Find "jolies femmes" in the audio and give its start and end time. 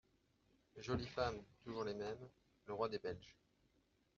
0.79-1.43